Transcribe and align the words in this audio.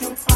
shine. 0.00 0.30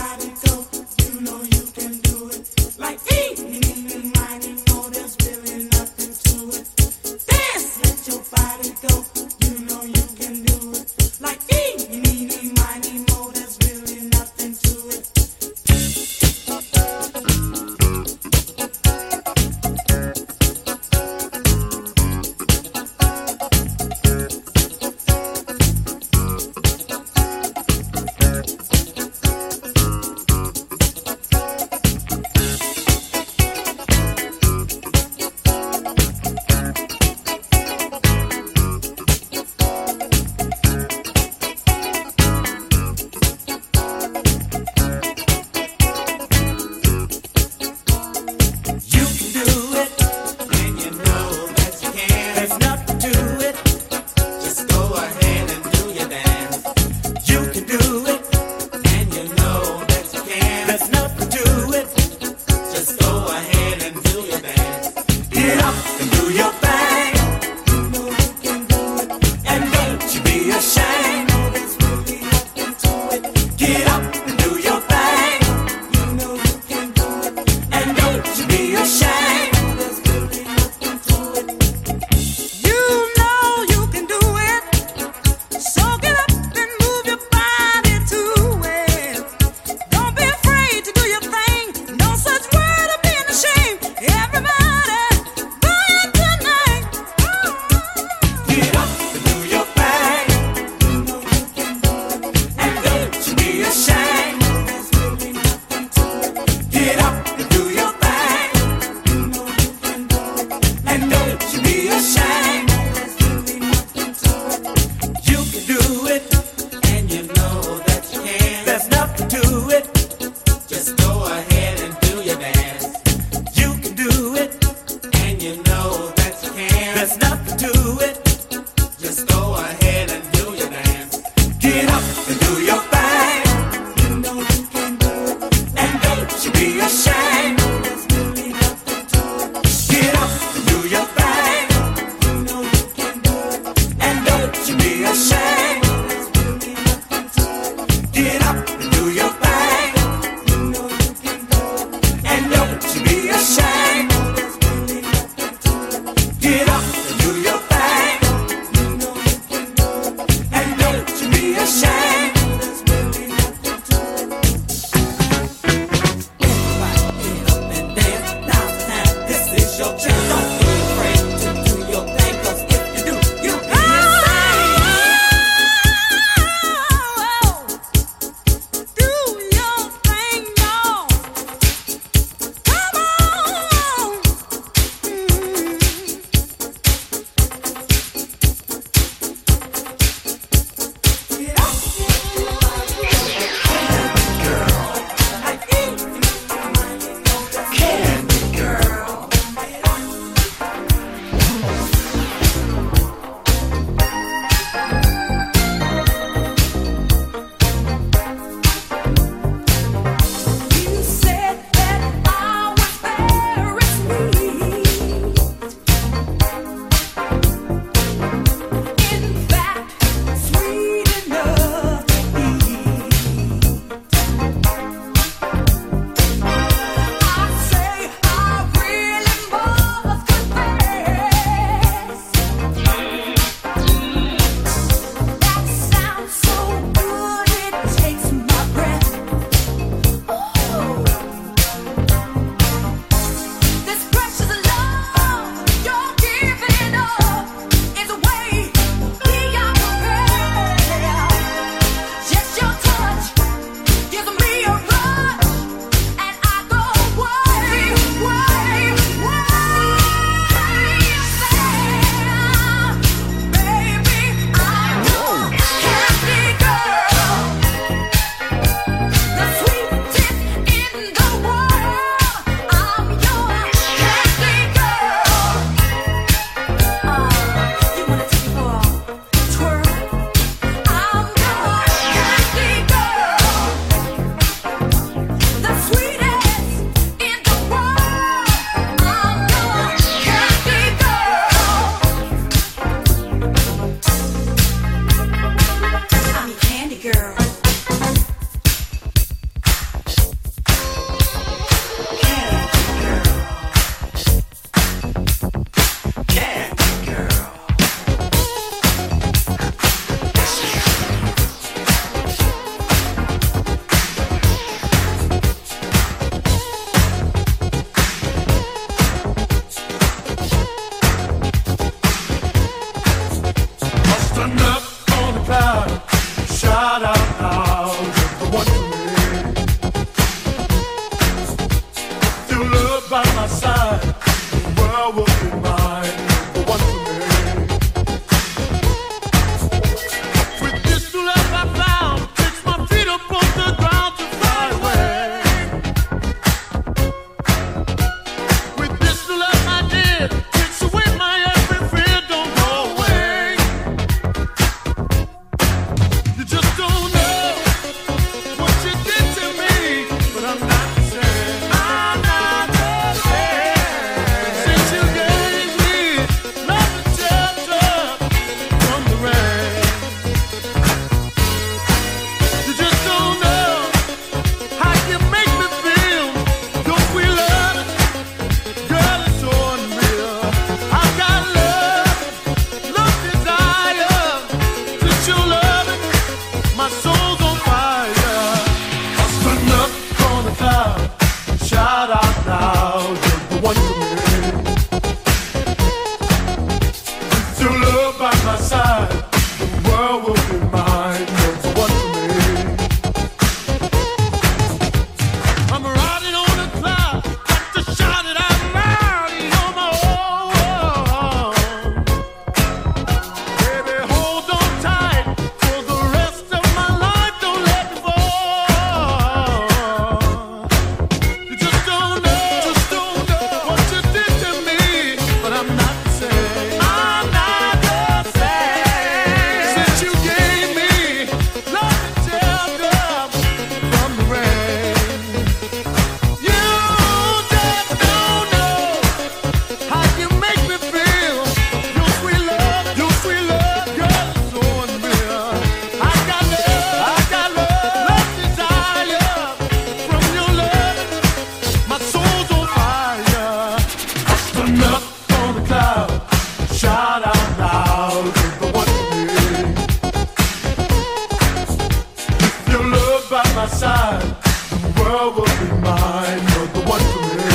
by 463.35 463.43
my 463.57 463.67
side, 463.67 464.23
the 464.71 465.03
world 465.03 465.35
will 465.35 465.45
be 465.59 465.67
mine. 465.83 466.39
You're 466.51 466.69
the 466.69 466.83
one 466.87 467.05
for 467.13 467.23
me. 467.35 467.55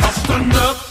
I 0.00 0.10
stand 0.12 0.52
up. 0.54 0.89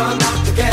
you're 0.00 0.16
not 0.16 0.46
together. 0.46 0.69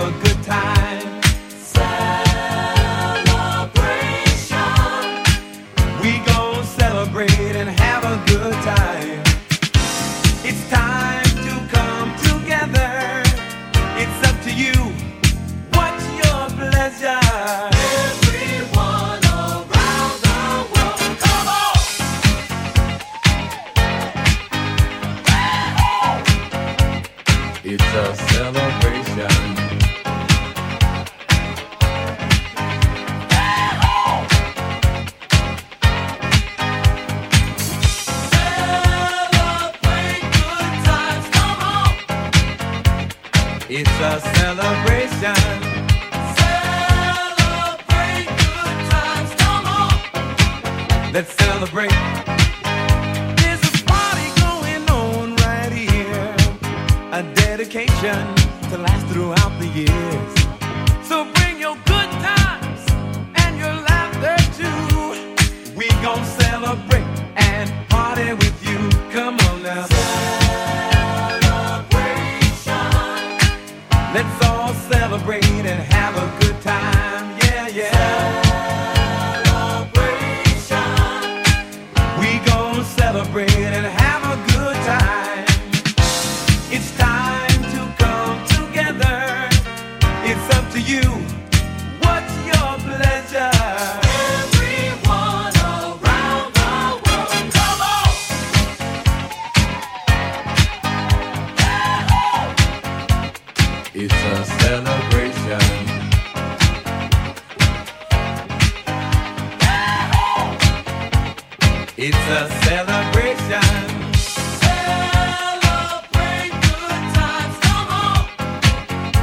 a 0.00 0.10
good 0.22 0.42
time. 0.44 0.59